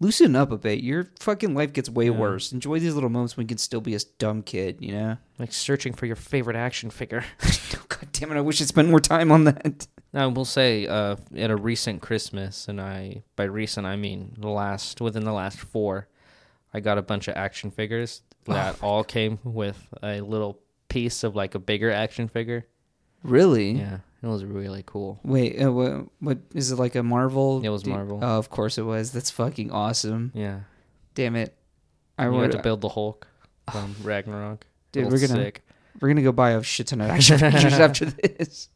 loosen 0.00 0.36
up 0.36 0.50
a 0.52 0.58
bit. 0.58 0.80
Your 0.80 1.08
fucking 1.20 1.54
life 1.54 1.72
gets 1.72 1.88
way 1.88 2.06
Yeah. 2.06 2.10
worse. 2.12 2.52
Enjoy 2.52 2.78
these 2.78 2.94
little 2.94 3.10
moments 3.10 3.36
when 3.36 3.44
you 3.44 3.48
can 3.48 3.58
still 3.58 3.80
be 3.80 3.94
a 3.94 3.98
dumb 4.18 4.42
kid. 4.42 4.78
You 4.80 4.92
know. 4.92 5.16
Like 5.38 5.52
searching 5.52 5.92
for 5.92 6.06
your 6.06 6.16
favorite 6.16 6.56
action 6.56 6.90
figure. 6.90 7.24
God 7.88 8.08
damn 8.12 8.32
it! 8.32 8.36
I 8.36 8.40
wish 8.40 8.60
I 8.60 8.64
spent 8.64 8.88
more 8.88 9.00
time 9.00 9.30
on 9.32 9.44
that. 9.44 9.86
I 10.14 10.26
will 10.26 10.44
say, 10.46 10.86
uh, 10.86 11.16
at 11.36 11.50
a 11.50 11.56
recent 11.56 12.00
Christmas, 12.00 12.68
and 12.68 12.80
I 12.80 13.22
by 13.36 13.44
recent 13.44 13.86
I 13.86 13.96
mean 13.96 14.34
the 14.38 14.48
last 14.48 15.00
within 15.00 15.24
the 15.24 15.32
last 15.32 15.58
four, 15.58 16.08
I 16.72 16.80
got 16.80 16.96
a 16.98 17.02
bunch 17.02 17.28
of 17.28 17.36
action 17.36 17.70
figures 17.70 18.22
that 18.46 18.82
all 18.82 19.02
came 19.04 19.38
with 19.44 19.88
a 20.02 20.20
little 20.20 20.60
piece 20.88 21.24
of 21.24 21.34
like 21.34 21.54
a 21.54 21.58
bigger 21.58 21.90
action 21.90 22.28
figure. 22.28 22.64
Really? 23.22 23.72
Yeah, 23.72 23.98
it 24.26 24.32
was 24.32 24.44
really 24.44 24.82
cool. 24.86 25.20
Wait, 25.24 25.60
uh, 25.60 25.72
what, 25.72 26.06
what 26.20 26.38
is 26.54 26.72
it 26.72 26.76
like 26.76 26.94
a 26.94 27.02
Marvel? 27.02 27.62
It 27.64 27.68
was 27.68 27.86
Marvel. 27.86 28.18
Oh, 28.22 28.38
of 28.38 28.50
course 28.50 28.78
it 28.78 28.82
was. 28.82 29.12
That's 29.12 29.30
fucking 29.30 29.70
awesome. 29.70 30.32
Yeah, 30.34 30.60
Damn 31.14 31.36
it! 31.36 31.56
I 32.18 32.28
would. 32.28 32.52
to 32.52 32.62
build 32.62 32.80
the 32.80 32.88
Hulk 32.88 33.26
from 33.72 33.94
Ragnarok. 34.02 34.66
Dude, 34.92 35.04
we're 35.04 35.20
gonna 35.20 35.34
sick. 35.44 35.62
we're 36.00 36.08
gonna 36.08 36.22
go 36.22 36.32
buy 36.32 36.50
a 36.52 36.62
shit 36.62 36.88
ton 36.88 37.00
of 37.00 37.10
action 37.10 37.38
figures 37.50 37.74
after 37.74 38.06
this. 38.06 38.68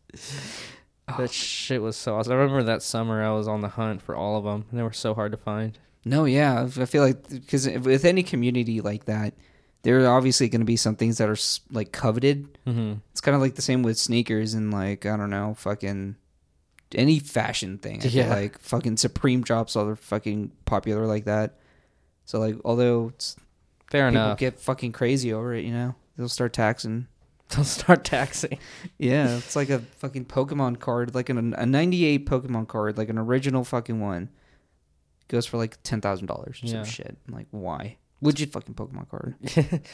That 1.18 1.30
shit 1.30 1.82
was 1.82 1.96
so 1.96 2.16
awesome. 2.16 2.32
I 2.32 2.36
remember 2.36 2.62
that 2.64 2.82
summer 2.82 3.22
I 3.22 3.32
was 3.32 3.48
on 3.48 3.62
the 3.62 3.68
hunt 3.68 4.00
for 4.02 4.14
all 4.14 4.36
of 4.36 4.44
them, 4.44 4.66
and 4.70 4.78
they 4.78 4.82
were 4.82 4.92
so 4.92 5.14
hard 5.14 5.32
to 5.32 5.38
find. 5.38 5.76
No, 6.04 6.24
yeah, 6.24 6.68
I 6.78 6.84
feel 6.84 7.02
like 7.02 7.28
because 7.28 7.66
with 7.68 8.04
any 8.04 8.22
community 8.22 8.80
like 8.80 9.04
that, 9.06 9.34
there 9.82 10.00
are 10.04 10.08
obviously 10.16 10.48
going 10.48 10.60
to 10.60 10.66
be 10.66 10.76
some 10.76 10.96
things 10.96 11.18
that 11.18 11.28
are 11.28 11.36
like 11.72 11.92
coveted. 11.92 12.58
Mm-hmm. 12.66 12.94
It's 13.12 13.20
kind 13.20 13.34
of 13.34 13.40
like 13.40 13.54
the 13.54 13.62
same 13.62 13.82
with 13.82 13.98
sneakers 13.98 14.54
and 14.54 14.72
like 14.72 15.06
I 15.06 15.16
don't 15.16 15.30
know, 15.30 15.54
fucking 15.54 16.16
any 16.94 17.18
fashion 17.18 17.78
thing. 17.78 18.00
I 18.02 18.06
Yeah. 18.08 18.28
like 18.34 18.58
fucking 18.58 18.96
Supreme 18.96 19.42
drops 19.42 19.76
all 19.76 19.88
are 19.88 19.96
fucking 19.96 20.52
popular 20.64 21.06
like 21.06 21.24
that. 21.24 21.58
So 22.24 22.38
like, 22.40 22.56
although 22.64 23.08
it's, 23.14 23.36
Fair 23.90 24.08
people 24.08 24.20
enough. 24.22 24.38
get 24.38 24.60
fucking 24.60 24.92
crazy 24.92 25.32
over 25.32 25.54
it, 25.54 25.64
you 25.64 25.72
know, 25.72 25.94
they'll 26.16 26.28
start 26.28 26.52
taxing. 26.52 27.06
They'll 27.50 27.64
start 27.64 28.04
taxing. 28.04 28.58
Yeah, 28.98 29.36
it's 29.38 29.56
like 29.56 29.70
a 29.70 29.80
fucking 29.80 30.26
Pokemon 30.26 30.78
card, 30.78 31.16
like 31.16 31.28
an, 31.30 31.52
a 31.54 31.66
'98 31.66 32.24
Pokemon 32.24 32.68
card, 32.68 32.96
like 32.96 33.08
an 33.08 33.18
original 33.18 33.64
fucking 33.64 33.98
one, 33.98 34.28
goes 35.26 35.46
for 35.46 35.56
like 35.56 35.78
ten 35.82 36.00
thousand 36.00 36.26
dollars 36.28 36.60
or 36.62 36.66
Yeah. 36.66 36.72
some 36.74 36.84
shit. 36.84 37.16
I'm 37.26 37.34
like, 37.34 37.48
why? 37.50 37.96
Would 38.22 38.40
a 38.40 38.46
fucking 38.46 38.74
Pokemon 38.74 39.08
card? 39.08 39.34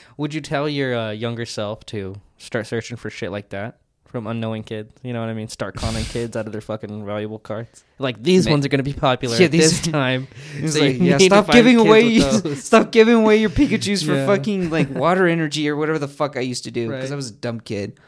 Would 0.17 0.35
you 0.35 0.41
tell 0.41 0.69
your 0.69 0.97
uh, 0.97 1.11
younger 1.13 1.47
self 1.47 1.87
to 1.87 2.17
start 2.39 2.67
searching 2.67 2.97
for 2.97 3.09
shit 3.11 3.31
like 3.31 3.51
that 3.51 3.79
from 4.05 4.27
unknowing 4.27 4.65
kids? 4.65 4.93
You 5.03 5.13
know 5.13 5.21
what 5.21 5.29
I 5.29 5.33
mean? 5.35 5.47
Start 5.49 5.77
conning 5.77 6.05
kids 6.05 6.37
out 6.37 6.47
of 6.47 6.53
their 6.53 6.61
fucking 6.61 7.05
valuable 7.07 7.39
cards. 7.39 7.85
Like 8.01 8.21
these 8.23 8.47
Ma- 8.47 8.53
ones 8.53 8.67
are 8.67 8.69
going 8.69 8.79
to 8.79 8.83
be 8.85 8.93
popular 8.93 9.37
Yeah, 9.37 9.45
at 9.45 9.53
these- 9.53 9.81
this 9.81 9.93
time. 9.93 10.27
So 10.55 10.59
you 10.61 10.69
like, 10.93 11.01
yeah, 11.01 11.17
need 11.17 11.19
to 11.19 11.25
stop 11.27 11.47
find 11.47 11.55
giving 11.57 11.77
kids 11.77 11.89
away, 11.89 12.05
with 12.19 12.43
those. 12.45 12.65
stop 12.65 12.91
giving 12.91 13.15
away 13.15 13.37
your 13.37 13.51
Pikachu's 13.51 14.03
for 14.03 14.15
Yeah. 14.15 14.27
fucking 14.27 14.71
like 14.71 14.91
water 14.91 15.29
energy 15.29 15.69
or 15.69 15.77
whatever 15.77 15.99
the 16.01 16.09
fuck 16.09 16.37
I 16.37 16.41
used 16.41 16.65
to 16.65 16.73
do 16.73 16.89
because 16.89 17.11
Right. 17.11 17.15
I 17.15 17.17
was 17.17 17.31
a 17.31 17.35
dumb 17.35 17.61
kid. 17.61 18.01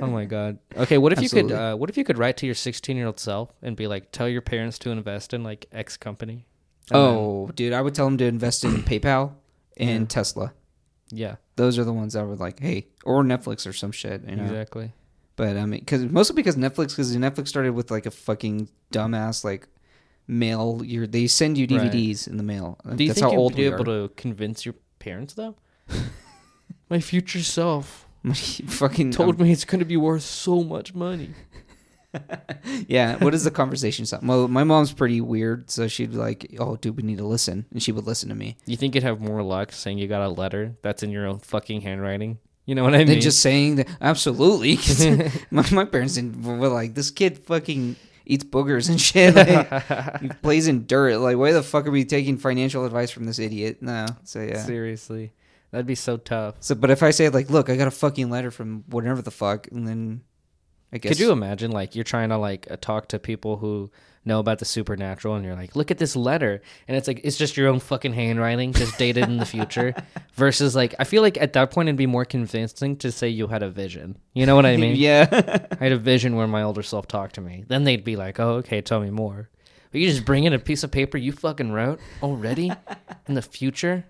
oh 0.00 0.06
my 0.06 0.24
god. 0.24 0.58
Okay, 0.76 0.96
what 0.96 1.12
if 1.12 1.18
you 1.18 1.24
Absolutely. 1.26 1.50
could? 1.52 1.58
Uh, 1.58 1.76
what 1.76 1.90
if 1.90 1.98
you 1.98 2.04
could 2.04 2.16
write 2.16 2.38
to 2.38 2.46
your 2.46 2.54
16 2.54 2.96
year 2.96 3.06
old 3.06 3.20
self 3.20 3.50
and 3.62 3.76
be 3.76 3.86
like, 3.86 4.10
tell 4.10 4.28
your 4.28 4.40
parents 4.42 4.78
to 4.80 4.90
invest 4.90 5.34
in 5.34 5.42
like 5.44 5.66
X 5.70 5.96
company. 5.98 6.46
Oh, 6.92 7.48
dude, 7.54 7.72
I 7.72 7.80
would 7.80 7.94
tell 7.94 8.04
them 8.06 8.18
to 8.18 8.24
invest 8.26 8.64
in 8.64 8.82
PayPal 8.82 9.32
and 9.76 10.02
Yeah. 10.02 10.06
Tesla. 10.08 10.52
yeah, 11.10 11.36
Those 11.56 11.78
are 11.78 11.84
the 11.84 11.92
ones 11.92 12.14
I 12.16 12.22
would 12.22 12.40
like. 12.40 12.60
Hey, 12.60 12.88
or 13.04 13.22
Netflix 13.22 13.66
or 13.66 13.72
some 13.72 13.92
shit. 13.92 14.22
You 14.28 14.36
know. 14.36 14.44
exactly. 14.44 14.92
But 15.36 15.56
I 15.56 15.66
mean, 15.66 15.80
because 15.80 16.04
mostly 16.04 16.34
because 16.36 16.56
Netflix, 16.56 16.90
because 16.90 17.16
Netflix 17.16 17.48
started 17.48 17.72
with 17.72 17.90
like 17.90 18.06
a 18.06 18.10
fucking 18.10 18.68
dumbass 18.92 19.42
like 19.44 19.66
mail. 20.28 20.80
Your 20.84 21.06
they 21.06 21.26
send 21.26 21.58
you 21.58 21.66
Right. 21.70 21.90
DVDs 21.90 22.28
in 22.28 22.36
the 22.36 22.42
mail. 22.44 22.78
Do 22.94 23.02
you 23.02 23.08
That's 23.10 23.18
think 23.20 23.24
how 23.24 23.32
you'd 23.32 23.38
old 23.38 23.56
be 23.56 23.62
we 23.68 23.74
able 23.74 23.90
are. 23.90 24.08
to 24.08 24.14
convince 24.14 24.64
your 24.64 24.74
parents 25.00 25.34
though? 25.34 25.56
my 26.88 27.00
future 27.00 27.40
self 27.42 28.06
fucking 28.32 29.10
told 29.10 29.38
um, 29.40 29.46
me 29.46 29.52
it's 29.52 29.64
going 29.64 29.80
to 29.80 29.84
be 29.84 29.96
worth 29.96 30.22
so 30.22 30.62
much 30.62 30.94
money. 30.94 31.30
yeah. 32.88 33.16
What 33.16 33.34
is 33.34 33.44
the 33.44 33.50
conversation? 33.50 34.06
sound? 34.06 34.26
Well, 34.28 34.48
my 34.48 34.64
mom's 34.64 34.92
pretty 34.92 35.20
weird, 35.20 35.70
so 35.70 35.88
she'd 35.88 36.12
be 36.12 36.16
like, 36.16 36.54
"Oh, 36.58 36.76
dude, 36.76 36.96
we 36.96 37.02
need 37.02 37.18
to 37.18 37.26
listen," 37.26 37.66
and 37.70 37.82
she 37.82 37.92
would 37.92 38.06
listen 38.06 38.28
to 38.28 38.34
me. 38.34 38.56
You 38.66 38.76
think 38.76 38.94
you'd 38.94 39.04
have 39.04 39.20
more 39.20 39.42
luck 39.42 39.72
saying 39.72 39.98
you 39.98 40.08
got 40.08 40.22
a 40.22 40.28
letter 40.28 40.76
that's 40.82 41.02
in 41.02 41.10
your 41.10 41.26
own 41.26 41.38
fucking 41.38 41.82
handwriting? 41.82 42.38
You 42.66 42.74
know 42.74 42.84
what 42.84 42.94
I 42.94 42.98
mean? 42.98 43.08
Than 43.08 43.20
just 43.20 43.40
saying 43.40 43.76
that. 43.76 43.88
Absolutely. 44.00 44.78
my, 45.50 45.64
my 45.70 45.84
parents 45.84 46.14
didn't 46.14 46.42
were 46.42 46.68
like, 46.68 46.94
"This 46.94 47.10
kid 47.10 47.38
fucking 47.38 47.96
eats 48.24 48.44
boogers 48.44 48.88
and 48.88 49.00
shit. 49.00 49.34
Like, 49.34 50.20
he 50.20 50.28
plays 50.28 50.66
in 50.66 50.86
dirt. 50.86 51.18
Like, 51.18 51.36
why 51.36 51.52
the 51.52 51.62
fuck 51.62 51.86
are 51.86 51.90
we 51.90 52.04
taking 52.04 52.38
financial 52.38 52.84
advice 52.86 53.10
from 53.10 53.24
this 53.24 53.38
idiot?" 53.38 53.82
No. 53.82 54.06
So 54.24 54.40
yeah. 54.40 54.62
Seriously, 54.62 55.32
that'd 55.70 55.86
be 55.86 55.94
so 55.94 56.16
tough. 56.16 56.56
So, 56.60 56.74
but 56.74 56.90
if 56.90 57.02
I 57.02 57.10
say 57.10 57.28
like, 57.28 57.50
look, 57.50 57.68
I 57.68 57.76
got 57.76 57.88
a 57.88 57.92
fucking 57.92 58.30
letter 58.30 58.50
from 58.50 58.84
whatever 58.88 59.20
the 59.20 59.30
fuck, 59.30 59.68
and 59.70 59.86
then 59.86 60.22
I 60.94 60.98
guess 60.98 61.10
Could 61.10 61.18
you 61.18 61.32
imagine 61.32 61.72
like 61.72 61.96
you're 61.96 62.04
trying 62.04 62.28
to 62.28 62.38
like 62.38 62.68
uh, 62.70 62.76
talk 62.80 63.08
to 63.08 63.18
people 63.18 63.56
who 63.56 63.90
know 64.24 64.38
about 64.38 64.60
the 64.60 64.64
supernatural 64.64 65.34
and 65.34 65.44
you're 65.44 65.56
like, 65.56 65.74
look 65.74 65.90
at 65.90 65.98
this 65.98 66.14
letter, 66.14 66.62
and 66.86 66.96
it's 66.96 67.08
like 67.08 67.20
it's 67.24 67.36
just 67.36 67.56
your 67.56 67.66
own 67.68 67.80
fucking 67.80 68.12
handwriting, 68.12 68.72
just 68.72 68.96
dated 68.96 69.24
in 69.24 69.38
the 69.38 69.44
future, 69.44 69.92
versus 70.34 70.76
like 70.76 70.94
I 71.00 71.04
feel 71.04 71.20
like 71.20 71.36
at 71.36 71.52
that 71.54 71.72
point 71.72 71.88
it'd 71.88 71.96
be 71.96 72.06
more 72.06 72.24
convincing 72.24 72.96
to 72.98 73.10
say 73.10 73.28
you 73.28 73.48
had 73.48 73.64
a 73.64 73.70
vision. 73.70 74.16
You 74.34 74.46
know 74.46 74.54
what 74.54 74.66
I 74.66 74.76
mean? 74.76 74.94
yeah, 74.98 75.26
I 75.80 75.82
had 75.82 75.92
a 75.92 75.98
vision 75.98 76.36
where 76.36 76.46
my 76.46 76.62
older 76.62 76.84
self 76.84 77.08
talked 77.08 77.34
to 77.34 77.40
me. 77.40 77.64
Then 77.66 77.82
they'd 77.82 78.04
be 78.04 78.14
like, 78.14 78.38
oh 78.38 78.54
okay, 78.58 78.80
tell 78.80 79.00
me 79.00 79.10
more. 79.10 79.50
But 79.90 80.00
you 80.00 80.08
just 80.08 80.24
bring 80.24 80.44
in 80.44 80.52
a 80.52 80.60
piece 80.60 80.84
of 80.84 80.92
paper 80.92 81.18
you 81.18 81.32
fucking 81.32 81.72
wrote 81.72 81.98
already 82.22 82.70
in 83.26 83.34
the 83.34 83.42
future. 83.42 84.06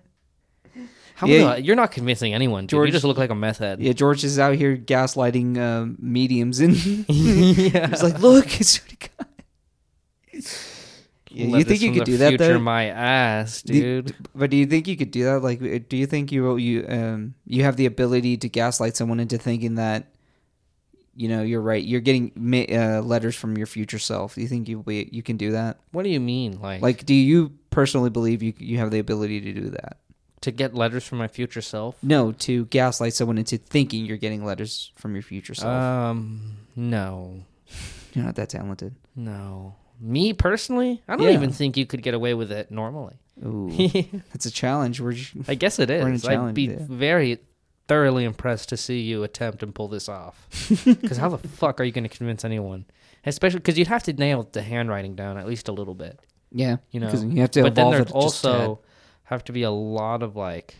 How 1.15 1.27
Yeah. 1.27 1.55
the- 1.55 1.61
you're 1.63 1.75
not 1.77 1.91
convincing 1.91 2.33
anyone, 2.33 2.63
dude. 2.65 2.71
George- 2.71 2.87
you 2.89 2.91
just 2.93 3.05
look 3.05 3.17
like 3.17 3.29
a 3.29 3.35
meth 3.35 3.59
head. 3.59 3.79
yeah. 3.81 3.93
George 3.93 4.23
is 4.23 4.37
out 4.37 4.55
here 4.55 4.75
gaslighting 4.77 5.57
uh, 5.57 5.93
mediums, 5.99 6.59
and 6.59 6.75
yeah. 6.75 7.03
he's 7.89 8.03
like, 8.03 8.19
look, 8.19 8.59
it's 8.59 8.79
what 8.81 8.91
he 8.91 8.97
got. 8.97 9.27
Yeah, 11.31 11.57
you 11.57 11.63
think 11.65 11.81
you 11.81 11.91
could 11.91 12.05
do 12.05 12.17
that 12.17 12.29
future 12.29 12.59
my 12.59 12.85
ass, 12.85 13.61
Do- 13.61 13.73
dude. 14.03 14.15
But 14.33 14.49
do 14.51 14.57
you 14.57 14.65
think 14.65 14.87
you 14.87 14.95
could 14.95 15.11
do 15.11 15.25
that? 15.25 15.41
Like, 15.43 15.61
uh, 15.61 15.79
do 15.89 15.97
you 15.97 16.05
think 16.05 16.31
you 16.31 16.55
you 16.57 16.85
um 16.87 17.33
you 17.45 17.63
have 17.63 17.75
the 17.75 17.85
ability 17.87 18.37
to 18.37 18.47
gaslight 18.49 18.95
someone 18.95 19.19
into 19.19 19.37
thinking 19.37 19.75
that, 19.75 20.07
you 21.15 21.27
know, 21.27 21.41
you're 21.41 21.61
right? 21.61 21.83
You're 21.83 21.99
getting 22.01 22.31
uh, 22.71 23.01
letters 23.01 23.35
from 23.35 23.57
your 23.57 23.67
future 23.67 23.99
self. 23.99 24.35
Do 24.35 24.41
you 24.41 24.47
think 24.47 24.69
you 24.69 24.81
you 24.87 25.23
can 25.23 25.35
do 25.35 25.51
that? 25.51 25.79
What 25.91 26.03
do 26.03 26.09
you 26.09 26.21
mean, 26.21 26.59
like, 26.61 26.81
Like, 26.81 27.05
do 27.05 27.13
you 27.13 27.51
personally 27.69 28.09
believe 28.09 28.41
you 28.41 28.53
you 28.57 28.77
have 28.77 28.91
the 28.91 28.99
ability 28.99 29.41
to 29.41 29.51
do 29.53 29.69
that? 29.71 29.97
To 30.45 30.51
get 30.51 30.73
letters 30.73 31.05
from 31.05 31.17
my 31.19 31.27
future 31.27 31.61
self? 31.61 31.95
No, 32.01 32.31
to 32.31 32.65
gaslight 32.65 33.13
someone 33.13 33.37
into 33.37 33.57
thinking 33.57 34.05
you're 34.05 34.17
getting 34.17 34.43
letters 34.45 34.91
from 34.95 35.13
your 35.13 35.21
future 35.21 35.53
self. 35.53 35.71
Um, 35.71 36.57
no. 36.75 37.43
You're 38.13 38.25
not 38.25 38.35
that 38.35 38.49
talented. 38.49 38.95
No. 39.15 39.75
Me 39.99 40.33
personally, 40.33 41.01
I 41.07 41.15
don't 41.15 41.27
Yeah. 41.27 41.33
even 41.33 41.51
think 41.51 41.77
you 41.77 41.85
could 41.85 42.01
get 42.01 42.13
away 42.13 42.33
with 42.33 42.51
it 42.51 42.71
normally. 42.71 43.15
Ooh, 43.45 43.69
that's 44.31 44.45
a 44.45 44.51
challenge. 44.51 45.01
We're 45.01 45.13
guess 45.55 45.79
it 45.79 45.89
We're 45.89 45.99
in 46.07 46.11
a 46.13 46.15
is. 46.15 46.25
I'd 46.25 46.31
challenge, 46.35 46.55
be 46.55 46.63
yeah. 46.63 46.77
very 46.79 47.39
thoroughly 47.87 48.23
impressed 48.23 48.69
to 48.69 48.77
see 48.77 49.01
you 49.01 49.23
attempt 49.23 49.61
and 49.63 49.73
pull 49.75 49.87
this 49.87 50.07
off. 50.09 50.47
Because 50.85 51.17
how 51.17 51.29
the 51.29 51.37
fuck 51.37 51.79
are 51.79 51.83
you 51.83 51.91
going 51.91 52.07
to 52.07 52.17
convince 52.17 52.43
anyone? 52.45 52.85
Especially 53.25 53.59
because 53.59 53.77
you'd 53.77 53.87
have 53.87 54.03
to 54.03 54.13
nail 54.13 54.47
the 54.51 54.61
handwriting 54.61 55.15
down 55.15 55.37
at 55.37 55.47
least 55.47 55.67
a 55.67 55.71
little 55.71 55.95
bit, 55.95 56.19
yeah, 56.51 56.77
you 56.91 56.99
know. 56.99 57.07
because 57.07 57.23
you 57.25 57.41
have 57.41 57.51
to 57.51 57.63
but 57.63 57.75
then 57.75 57.87
evolve 57.87 57.93
there'd 57.93 58.09
it 58.09 58.21
just 58.21 58.45
a 58.45 58.47
tad. 58.47 58.77
Have 59.25 59.43
to 59.45 59.51
be 59.51 59.63
a 59.63 59.71
lot 59.71 60.23
of 60.23 60.35
like 60.35 60.75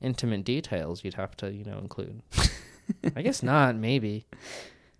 intimate 0.00 0.44
details 0.44 1.04
you'd 1.04 1.14
have 1.14 1.36
to, 1.38 1.52
you 1.52 1.64
know, 1.64 1.78
include. 1.78 2.22
I 3.16 3.22
guess 3.22 3.42
not. 3.42 3.76
Maybe 3.76 4.26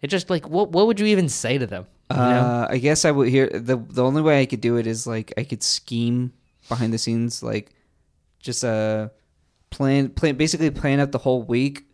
it 0.03 0.09
just 0.09 0.31
like 0.31 0.49
what 0.49 0.71
what 0.71 0.87
would 0.87 1.01
you 1.01 1.07
even 1.07 1.29
say 1.29 1.59
to 1.59 1.67
them? 1.67 1.87
You 2.11 2.17
know? 2.17 2.23
Uh, 2.23 2.67
I 2.71 2.79
guess 2.79 3.05
I 3.05 3.11
would 3.11 3.29
hear 3.29 3.49
the 3.49 3.77
the 3.77 4.05
only 4.05 4.23
way 4.23 4.41
I 4.41 4.47
could 4.47 4.61
do 4.61 4.77
it 4.77 4.87
is 4.87 5.07
like 5.07 5.33
I 5.37 5.45
could 5.45 5.63
scheme 5.63 6.33
behind 6.69 6.93
the 6.93 6.99
scenes, 6.99 7.43
like 7.43 7.71
just 8.41 8.65
uh 8.65 9.09
plan 9.71 10.11
plan 10.11 10.37
basically 10.37 10.71
plan 10.71 11.01
out 11.01 11.13
the 11.13 11.19
whole 11.19 11.43
week 11.43 11.85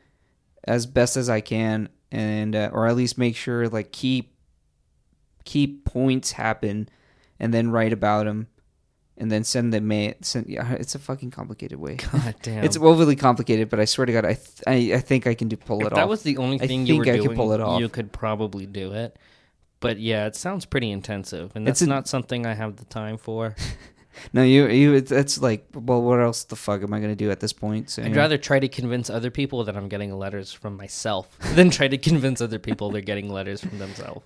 as 0.65 0.87
best 0.87 1.17
as 1.17 1.29
I 1.29 1.41
can, 1.41 1.89
and 2.13 2.55
uh, 2.55 2.71
or 2.73 2.87
at 2.87 2.97
least 2.97 3.19
make 3.19 3.37
sure 3.37 3.69
like 3.69 3.93
key 3.93 4.31
key 5.45 5.67
points 5.85 6.33
happen, 6.33 6.89
and 7.41 7.53
then 7.53 7.71
write 7.71 7.93
about 7.93 8.27
them, 8.27 8.49
and 9.17 9.31
then 9.31 9.45
send 9.45 9.73
the 9.73 9.81
mail. 9.81 10.15
send 10.23 10.47
yeah, 10.49 10.73
it's 10.73 10.95
a 10.95 10.99
fucking 10.99 11.31
complicated 11.31 11.79
way. 11.79 11.97
God 11.97 12.35
damn. 12.43 12.65
It's 12.65 12.77
overly 12.77 13.17
complicated, 13.17 13.69
but 13.69 13.81
I 13.81 13.85
swear 13.85 14.07
to 14.07 14.13
God, 14.13 14.25
I 14.25 14.35
th- 14.35 14.63
I, 14.67 14.97
I 14.97 15.01
think 15.01 15.27
I 15.27 15.35
can 15.35 15.49
do 15.49 15.57
pull 15.57 15.81
if 15.81 15.87
it 15.89 15.93
off. 15.93 15.97
that 15.97 16.09
was 16.09 16.23
the 16.23 16.37
only 16.39 16.61
I 16.61 16.67
thing 16.67 16.87
you 16.87 16.99
were 16.99 17.05
think 17.05 17.21
I 17.23 17.27
could 17.27 17.37
pull 17.37 17.53
it 17.53 17.61
off. 17.61 17.81
you 17.81 17.89
could 17.89 18.13
probably 18.13 18.67
do 18.67 18.93
it. 18.93 19.17
But 19.81 19.99
yeah, 19.99 20.27
it 20.27 20.35
sounds 20.35 20.65
pretty 20.65 20.91
intensive, 20.91 21.53
and 21.55 21.69
It's 21.69 21.81
that's 21.81 21.87
a- 21.87 21.91
not 21.91 22.09
something 22.09 22.47
I 22.47 22.55
have 22.55 22.77
the 22.77 22.87
time 22.87 23.19
for. 23.19 23.55
no, 24.33 24.43
you 24.43 24.67
you 24.69 24.95
it's, 24.95 25.13
it's 25.13 25.41
like 25.41 25.67
well, 25.75 26.01
what 26.03 26.21
else 26.21 26.45
the 26.45 26.57
fuck 26.57 26.83
am 26.83 26.93
I 26.95 27.01
gonna 27.01 27.15
do 27.15 27.31
at 27.31 27.41
this 27.41 27.53
point? 27.53 27.91
So, 27.91 28.03
I'd 28.03 28.13
yeah. 28.13 28.17
rather 28.17 28.39
try 28.39 28.59
to 28.59 28.69
convince 28.69 29.11
other 29.11 29.31
people 29.31 29.63
that 29.65 29.77
I'm 29.77 29.89
getting 29.89 30.13
letters 30.17 30.53
from 30.53 30.77
myself 30.77 31.29
than 31.55 31.71
try 31.71 31.87
to 31.89 31.99
convince 31.99 32.41
other 32.41 32.59
people 32.59 32.91
they're 32.91 33.03
getting 33.03 33.29
letters 33.29 33.61
from 33.61 33.79
themselves. 33.79 34.25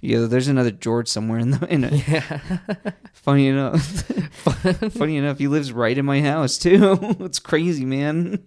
Yeah, 0.00 0.20
there's 0.26 0.48
another 0.48 0.70
George 0.70 1.08
somewhere 1.08 1.38
in 1.38 1.50
the 1.52 1.66
in 1.72 1.84
it. 1.84 2.08
Yeah. 2.08 2.40
Funny 3.12 3.48
enough, 3.48 3.82
funny 4.92 5.16
enough, 5.18 5.36
he 5.38 5.48
lives 5.48 5.70
right 5.72 5.96
in 5.98 6.06
my 6.06 6.22
house 6.22 6.56
too. 6.56 6.96
it's 7.20 7.38
crazy, 7.38 7.84
man. 7.84 8.42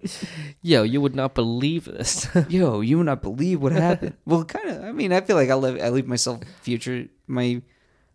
Yo, 0.63 0.81
you 0.83 0.99
would 1.01 1.13
not 1.15 1.35
believe 1.35 1.85
this. 1.85 2.27
Yo, 2.49 2.81
you 2.81 2.97
would 2.97 3.05
not 3.05 3.21
believe 3.21 3.61
what 3.61 3.73
happened. 3.73 4.15
well, 4.25 4.43
kind 4.43 4.69
of. 4.69 4.83
I 4.83 4.91
mean, 4.91 5.13
I 5.13 5.21
feel 5.21 5.35
like 5.35 5.49
I 5.51 5.55
live. 5.55 5.79
I 5.79 5.89
leave 5.89 6.07
myself 6.07 6.41
future 6.61 7.05
my, 7.27 7.61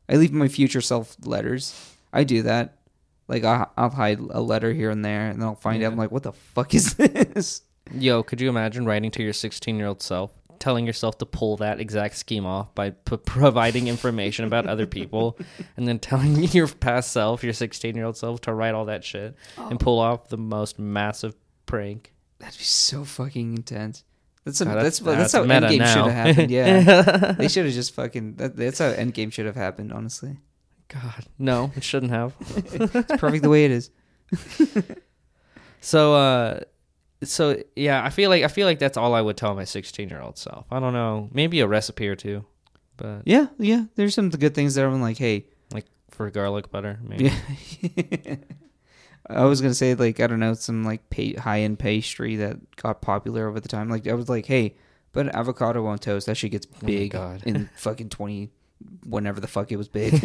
I 0.09 0.16
leave 0.16 0.33
my 0.33 0.49
future 0.49 0.80
self 0.80 1.16
letters. 1.25 1.95
I 2.12 2.25
do 2.25 2.42
that. 2.42 2.78
Like 3.28 3.45
I'll, 3.45 3.71
I'll 3.76 3.90
hide 3.90 4.18
a 4.18 4.40
letter 4.40 4.73
here 4.73 4.90
and 4.90 5.04
there, 5.04 5.28
and 5.28 5.40
then 5.40 5.47
I'll 5.49 5.54
find 5.54 5.80
Yeah. 5.80 5.88
out. 5.88 5.92
I'm 5.92 5.99
like, 5.99 6.11
what 6.11 6.23
the 6.25 6.33
fuck 6.33 6.75
is 6.75 6.95
this? 6.95 7.62
Yo, 7.95 8.25
could 8.25 8.40
you 8.40 8.49
imagine 8.49 8.87
writing 8.87 9.11
to 9.12 9.23
your 9.23 9.33
16 9.35 9.76
year 9.76 9.87
old 9.87 10.02
self, 10.02 10.33
telling 10.58 10.86
yourself 10.86 11.18
to 11.18 11.26
pull 11.26 11.56
that 11.58 11.80
exact 11.80 12.16
scheme 12.16 12.46
off 12.46 12.75
by 12.75 12.90
p- 12.90 13.16
providing 13.16 13.88
information 13.88 14.44
about 14.44 14.66
other 14.66 14.86
people, 14.86 15.38
and 15.76 15.86
then 15.86 15.98
telling 15.98 16.34
your 16.44 16.68
past 16.68 17.12
self, 17.12 17.42
your 17.44 17.52
16 17.52 17.94
year 17.94 18.04
old 18.04 18.16
self, 18.16 18.40
to 18.42 18.52
write 18.52 18.75
all 18.75 18.86
that 18.86 19.04
shit 19.04 19.34
and 19.56 19.78
pull 19.80 19.98
off 19.98 20.28
the 20.28 20.36
most 20.36 20.78
massive 20.78 21.34
prank? 21.66 22.12
That'd 22.38 22.58
be 22.58 22.64
so 22.64 23.04
fucking 23.04 23.56
intense. 23.56 24.04
That's 24.44 24.60
a, 24.60 24.64
God, 24.66 24.76
that's 24.84 25.00
that's- 25.00 25.32
that's, 25.32 25.32
how 25.32 25.44
Endgame 25.44 25.86
should 25.92 26.12
have 26.12 26.12
happened. 26.12 26.50
Yeah, 26.50 27.32
they 27.38 27.48
should 27.48 27.64
have 27.64 27.75
just 27.75 27.94
fucking. 27.94 28.36
That, 28.36 28.56
that's 28.56 28.78
how 28.78 28.92
Endgame 28.92 29.32
should 29.32 29.46
have 29.46 29.56
happened. 29.56 29.92
Honestly, 29.92 30.38
God, 30.88 31.26
no, 31.38 31.72
it 31.75 31.82
shouldn't 31.82 32.12
have. 32.12 32.34
it's 32.56 33.16
perfect 33.16 33.42
the 33.42 33.48
way 33.48 33.64
it 33.64 33.70
is. 33.72 33.90
So, 35.80 36.14
uh, 36.14 36.60
so 37.28 37.62
yeah, 37.75 38.04
I 38.04 38.11
feel 38.11 38.30
like 38.30 38.42
I 38.45 38.49
feel 38.49 38.66
like 38.66 38.78
that's 38.78 38.97
all 38.97 39.14
I 39.14 39.21
would 39.21 39.37
tell 39.37 39.54
my 39.54 39.64
16 39.64 40.09
year 40.09 40.21
old 40.21 40.38
self. 40.38 40.66
I 40.71 40.80
don't 40.80 40.92
know, 40.92 41.28
maybe 41.33 41.61
a 41.61 41.66
recipe 41.66 42.09
or 42.09 42.16
two, 42.16 42.45
but 42.97 43.23
Yeah, 43.25 43.47
yeah. 43.59 43.85
There's 43.95 44.14
some 44.14 44.30
good 44.30 44.54
things 44.54 44.75
there. 44.75 44.87
I'm 44.88 45.00
like, 45.00 45.18
hey, 45.18 45.47
like 45.73 45.87
for 46.11 46.30
garlic 46.30 46.71
butter, 46.71 46.99
maybe. 47.02 47.33
yeah. 47.80 48.37
I 49.28 49.45
was 49.45 49.61
gonna 49.61 49.75
say 49.75 49.95
like 49.95 50.21
I 50.21 50.26
don't 50.28 50.38
know 50.40 50.54
some 50.54 50.85
like 50.85 51.09
pa- 51.11 51.40
high 51.40 51.61
end 51.62 51.78
pastry 51.80 52.37
that 52.37 52.76
got 52.76 53.00
popular 53.02 53.49
over 53.49 53.59
the 53.61 53.68
time. 53.68 53.88
Like 53.88 54.06
I 54.06 54.14
was 54.14 54.28
like, 54.28 54.47
hey, 54.47 54.76
put 55.12 55.26
an 55.26 55.35
avocado 55.35 55.85
on 55.87 55.99
toast. 55.99 56.26
That 56.26 56.37
shit 56.37 56.52
gets 56.52 56.66
oh 56.73 56.78
my 56.83 56.87
big 56.87 57.11
God. 57.11 57.42
in 57.45 57.68
fucking 57.76 58.11
twenty, 58.11 58.50
whenever 59.04 59.40
the 59.40 59.49
fuck 59.49 59.73
it 59.73 59.76
was 59.76 59.88
big. 59.88 60.23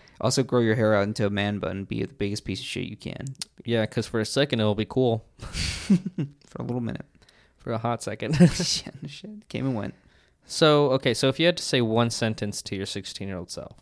also, 0.20 0.44
grow 0.44 0.60
your 0.60 0.76
hair 0.76 0.94
out 0.94 1.02
into 1.08 1.26
a 1.26 1.30
man 1.30 1.58
bun. 1.58 1.84
Be 1.84 2.02
the 2.04 2.14
biggest 2.14 2.44
piece 2.44 2.60
of 2.60 2.66
shit 2.66 2.84
you 2.84 2.96
can 2.96 3.24
Yeah, 3.64 3.80
because 3.82 4.06
for 4.06 4.20
a 4.20 4.24
second 4.24 4.60
it'll 4.60 4.76
be 4.76 4.86
cool. 4.88 5.24
for 6.46 6.58
a 6.60 6.62
little 6.62 6.80
minute. 6.80 7.06
For 7.58 7.72
a 7.72 7.78
hot 7.78 8.02
second. 8.02 8.34
shit, 8.52 8.94
shit 9.08 9.48
came 9.48 9.66
and 9.66 9.74
went. 9.74 9.94
so 10.46 10.90
okay, 10.92 11.14
so 11.14 11.28
if 11.28 11.40
you 11.40 11.46
had 11.46 11.56
to 11.56 11.62
say 11.62 11.80
one 11.80 12.10
sentence 12.10 12.62
to 12.62 12.76
your 12.76 12.86
16 12.86 13.26
year 13.26 13.36
old 13.36 13.50
self, 13.50 13.76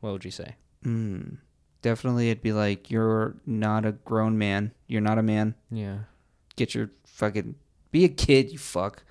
what 0.00 0.12
would 0.12 0.24
you 0.24 0.30
say? 0.30 0.56
Mm, 0.84 1.38
definitely, 1.82 2.30
it'd 2.30 2.42
be 2.42 2.52
like, 2.52 2.90
you're 2.90 3.36
not 3.46 3.86
a 3.86 3.92
grown 3.92 4.36
man. 4.36 4.72
You're 4.86 5.00
not 5.00 5.18
a 5.18 5.22
man. 5.22 5.54
Yeah. 5.70 5.98
Get 6.56 6.74
your 6.74 6.90
fucking 7.06 7.54
be 7.92 8.04
a 8.04 8.08
kid, 8.08 8.50
you 8.50 8.58
fuck, 8.58 9.04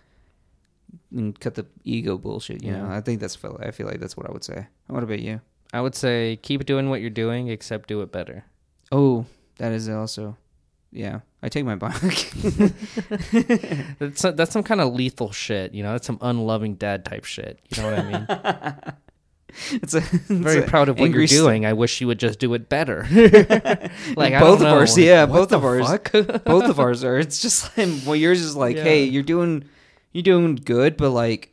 and 1.12 1.40
cut 1.40 1.56
the 1.56 1.66
ego 1.84 2.18
bullshit. 2.18 2.62
You 2.64 2.72
know, 2.74 2.86
Yeah. 2.86 2.96
I 2.96 3.02
think 3.02 3.20
that's 3.22 3.38
I 3.60 3.72
feel 3.72 3.88
like 3.88 4.00
that's 4.00 4.18
what 4.18 4.28
I 4.30 4.32
would 4.32 4.44
say. 4.44 4.68
What 4.88 5.04
about 5.04 5.20
you? 5.20 5.40
I 5.74 5.82
would 5.82 5.96
say 5.96 6.38
keep 6.42 6.66
doing 6.66 6.90
what 6.90 7.02
you're 7.02 7.10
doing, 7.10 7.48
except 7.48 7.88
do 7.90 8.02
it 8.02 8.12
better. 8.12 8.46
Oh, 8.92 9.26
that 9.58 9.72
is 9.72 9.90
also, 9.90 10.38
yeah. 10.94 11.20
I 11.42 11.50
take 11.50 11.66
my 11.66 11.76
back. 11.76 12.00
That's 14.00 14.22
that's 14.22 14.52
some 14.52 14.64
kind 14.64 14.80
of 14.80 14.94
lethal 14.94 15.32
shit, 15.32 15.74
you 15.74 15.84
know. 15.84 15.92
That's 15.92 16.08
some 16.08 16.18
unloving 16.22 16.76
dad 16.76 17.04
type 17.04 17.26
shit. 17.26 17.60
You 17.76 17.82
know 17.84 17.92
what 17.92 18.00
I 18.00 18.12
mean? 18.12 18.94
it's 19.82 19.94
a 19.94 19.98
it's 19.98 20.28
Very 20.30 20.64
a 20.64 20.68
proud 20.68 20.90
of 20.90 21.00
what 21.00 21.10
you're 21.12 21.28
st- 21.28 21.42
doing. 21.42 21.66
I 21.66 21.74
wish 21.74 22.00
you 22.00 22.08
would 22.08 22.20
just 22.20 22.40
do 22.40 22.54
it 22.54 22.70
better. 22.70 23.06
like 24.16 24.34
I 24.34 24.40
both 24.40 24.62
of 24.62 24.68
ours, 24.68 24.98
yeah, 24.98 25.26
what 25.26 25.50
both 25.50 25.52
of 25.52 25.66
ours. 25.66 25.88
Both 26.46 26.70
of 26.70 26.80
ours 26.80 27.04
are. 27.04 27.18
It's 27.18 27.42
just 27.42 27.78
like 27.78 27.90
well, 28.06 28.16
yours 28.16 28.42
is 28.42 28.56
like, 28.56 28.78
Yeah. 28.78 28.84
hey, 28.84 29.04
you're 29.04 29.24
doing, 29.24 29.66
you're 30.14 30.24
doing 30.24 30.56
good, 30.56 30.96
but 30.96 31.10
like, 31.10 31.53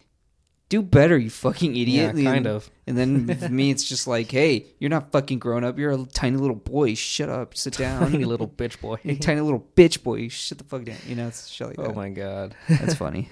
do 0.70 0.82
better, 0.82 1.18
you 1.18 1.28
fucking 1.28 1.76
idiot. 1.76 2.16
yeah, 2.16 2.24
kind 2.24 2.46
and, 2.46 2.56
of. 2.56 2.70
And 2.86 2.96
then 2.96 3.26
me, 3.54 3.70
it's 3.70 3.84
just 3.84 4.06
like, 4.06 4.30
hey, 4.30 4.66
you're 4.78 4.88
not 4.88 5.12
fucking 5.12 5.38
grown 5.40 5.64
up. 5.64 5.78
You're 5.78 5.90
a 5.90 6.06
tiny 6.06 6.38
little 6.38 6.56
boy. 6.56 6.94
Shut 6.94 7.28
up. 7.28 7.56
Sit 7.56 7.74
down. 7.76 8.00
Tiny 8.10 8.24
little 8.24 8.48
bitch 8.48 8.80
boy. 8.80 8.96
Tiny 9.20 9.40
little 9.42 9.66
bitch 9.76 10.02
boy. 10.02 10.28
Shut 10.28 10.58
the 10.58 10.64
fuck 10.64 10.84
down. 10.84 10.96
You 11.06 11.16
know, 11.16 11.26
it's 11.26 11.48
shit 11.48 11.66
like 11.66 11.78
oh 11.78 11.82
that. 11.82 11.90
Oh 11.90 11.94
my 11.94 12.08
god. 12.08 12.54
That's 12.68 12.94
funny. 12.94 13.28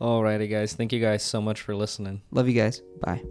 Alrighty, 0.00 0.48
guys. 0.48 0.72
Thank 0.72 0.92
you 0.92 1.00
guys 1.00 1.22
so 1.22 1.42
much 1.42 1.60
for 1.60 1.74
listening. 1.74 2.22
Love 2.30 2.48
you 2.48 2.54
guys. 2.54 2.80
Bye. 3.00 3.22